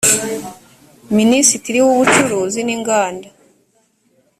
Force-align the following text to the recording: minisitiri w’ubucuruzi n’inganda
minisitiri 1.17 1.77
w’ubucuruzi 1.85 2.59
n’inganda 2.63 3.27